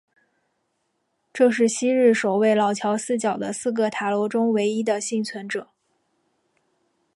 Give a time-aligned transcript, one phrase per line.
[1.31, 5.67] 这是昔日守卫老桥四角的四个塔楼中唯一的幸存者。